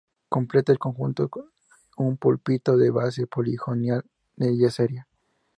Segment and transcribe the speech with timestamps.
[0.29, 1.29] Completa el conjunto
[1.97, 4.03] un púlpito de base poligonal
[4.35, 5.07] de yesería.